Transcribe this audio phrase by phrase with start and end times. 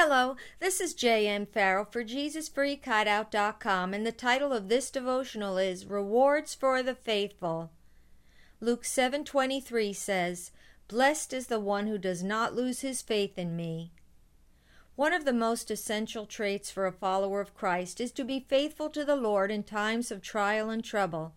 [0.00, 1.44] Hello, this is J.M.
[1.44, 7.72] Farrell for JesusFreakHideout.com, and the title of this devotional is Rewards for the Faithful.
[8.60, 10.52] Luke 7:23 says,
[10.86, 13.90] "Blessed is the one who does not lose his faith in me."
[14.94, 18.90] One of the most essential traits for a follower of Christ is to be faithful
[18.90, 21.34] to the Lord in times of trial and trouble.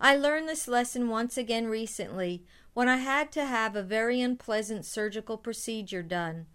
[0.00, 2.44] I learned this lesson once again recently
[2.74, 6.48] when I had to have a very unpleasant surgical procedure done.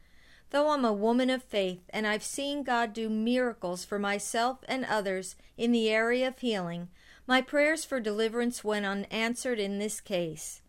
[0.49, 4.85] Though I'm a woman of faith and I've seen God do miracles for myself and
[4.85, 6.87] others in the area of healing,
[7.25, 10.61] my prayers for deliverance went unanswered in this case.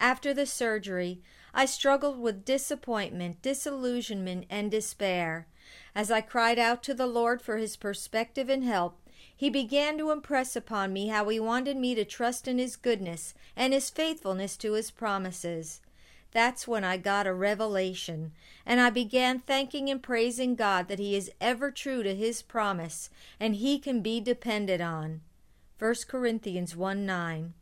[0.00, 1.20] After the surgery,
[1.52, 5.46] I struggled with disappointment, disillusionment, and despair.
[5.94, 8.98] As I cried out to the Lord for His perspective and help,
[9.36, 13.34] He began to impress upon me how He wanted me to trust in His goodness
[13.54, 15.80] and His faithfulness to His promises.
[16.32, 18.32] That's when I got a revelation,
[18.66, 23.08] and I began thanking and praising God that He is ever true to His promise,
[23.40, 25.22] and He can be depended on.
[25.78, 27.54] 1 Corinthians 1 9.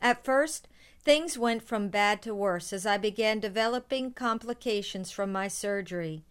[0.00, 0.68] At first,
[1.04, 6.24] things went from bad to worse as I began developing complications from my surgery.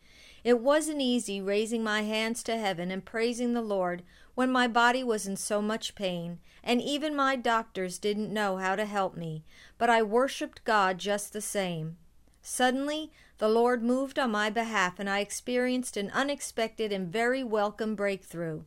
[0.43, 4.01] It wasn't easy raising my hands to heaven and praising the Lord
[4.33, 8.75] when my body was in so much pain, and even my doctors didn't know how
[8.75, 9.43] to help me,
[9.77, 11.97] but I worshiped God just the same.
[12.41, 17.95] Suddenly, the Lord moved on my behalf, and I experienced an unexpected and very welcome
[17.95, 18.63] breakthrough.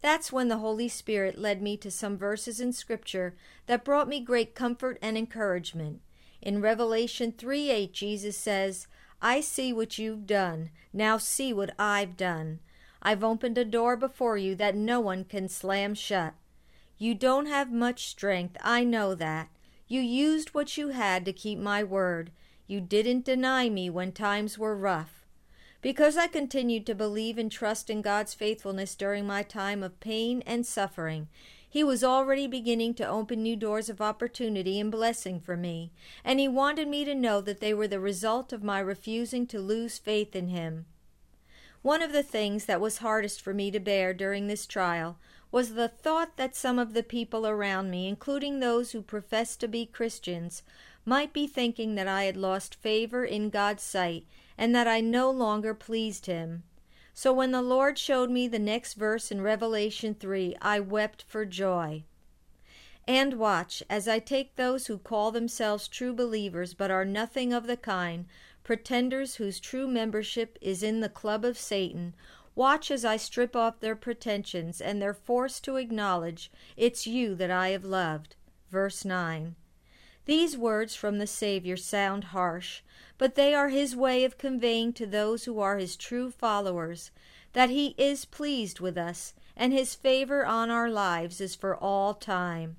[0.00, 3.34] That's when the Holy Spirit led me to some verses in Scripture
[3.66, 6.00] that brought me great comfort and encouragement.
[6.40, 8.86] In Revelation 3 8, Jesus says,
[9.20, 10.70] I see what you've done.
[10.92, 12.60] Now see what I've done.
[13.02, 16.34] I've opened a door before you that no one can slam shut.
[16.98, 19.48] You don't have much strength, I know that.
[19.86, 22.30] You used what you had to keep my word.
[22.66, 25.24] You didn't deny me when times were rough.
[25.80, 30.42] Because I continued to believe and trust in God's faithfulness during my time of pain
[30.44, 31.28] and suffering,
[31.70, 35.92] he was already beginning to open new doors of opportunity and blessing for me,
[36.24, 39.60] and He wanted me to know that they were the result of my refusing to
[39.60, 40.86] lose faith in Him.
[41.82, 45.18] One of the things that was hardest for me to bear during this trial
[45.50, 49.68] was the thought that some of the people around me, including those who professed to
[49.68, 50.62] be Christians,
[51.04, 54.26] might be thinking that I had lost favor in God's sight
[54.56, 56.62] and that I no longer pleased Him.
[57.20, 61.44] So when the Lord showed me the next verse in Revelation 3, I wept for
[61.44, 62.04] joy.
[63.08, 67.66] And watch, as I take those who call themselves true believers but are nothing of
[67.66, 68.26] the kind,
[68.62, 72.14] pretenders whose true membership is in the club of Satan,
[72.54, 77.50] watch as I strip off their pretensions and they're forced to acknowledge, It's you that
[77.50, 78.36] I have loved.
[78.70, 79.56] Verse 9.
[80.28, 82.82] These words from the Savior sound harsh,
[83.16, 87.10] but they are his way of conveying to those who are his true followers
[87.54, 92.12] that he is pleased with us and his favor on our lives is for all
[92.12, 92.76] time.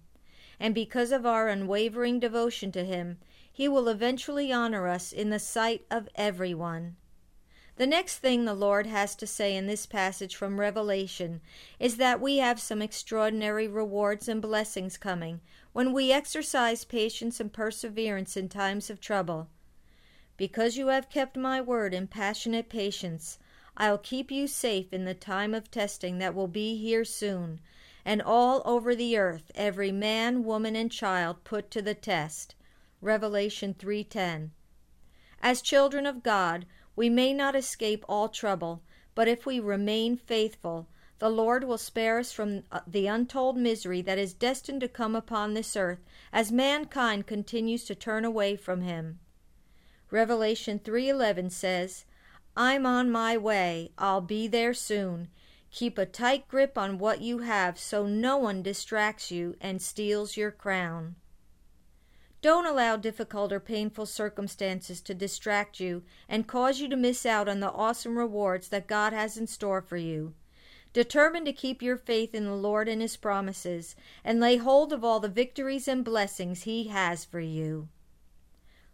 [0.60, 3.18] And because of our unwavering devotion to him,
[3.52, 6.98] he will eventually honor us in the sight of everyone.
[7.78, 11.40] The next thing the Lord has to say in this passage from Revelation
[11.80, 15.40] is that we have some extraordinary rewards and blessings coming
[15.80, 19.48] when we exercise patience and perseverance in times of trouble.
[20.36, 23.40] Because you have kept my word in passionate patience,
[23.78, 27.62] I'll keep you safe in the time of testing that will be here soon,
[28.04, 32.56] and all over the earth every man, woman, and child put to the test.
[33.00, 34.52] Revelation 3:10.
[35.42, 36.66] As children of God,
[36.98, 38.84] we may not escape all trouble,
[39.16, 44.02] but if we remain faithful, the Lord will spare us from uh, the untold misery
[44.02, 46.00] that is destined to come upon this earth
[46.32, 49.20] as mankind continues to turn away from him.
[50.12, 52.06] Revelation 3:11 says,
[52.56, 53.92] "I'm on my way.
[53.98, 55.28] I'll be there soon.
[55.72, 60.38] Keep a tight grip on what you have so no one distracts you and steals
[60.38, 61.18] your crown."
[62.42, 67.50] Don't allow difficult or painful circumstances to distract you and cause you to miss out
[67.50, 70.34] on the awesome rewards that God has in store for you.
[70.92, 75.04] Determine to keep your faith in the Lord and His promises, and lay hold of
[75.04, 77.90] all the victories and blessings He has for you.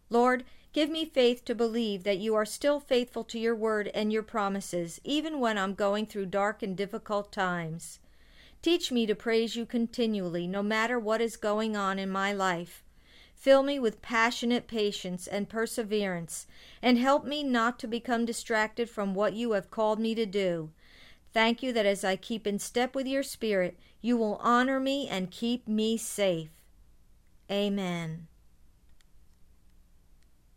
[0.10, 0.44] Lord,
[0.74, 4.24] give me faith to believe that you are still faithful to your word and your
[4.24, 8.00] promises, even when I'm going through dark and difficult times.
[8.62, 12.84] Teach me to praise you continually, no matter what is going on in my life.
[13.36, 16.46] Fill me with passionate patience and perseverance,
[16.82, 20.72] and help me not to become distracted from what you have called me to do.
[21.36, 25.10] Thank you that as I keep in step with your Spirit, you will honor me
[25.10, 26.48] and keep me safe.
[27.52, 28.28] Amen.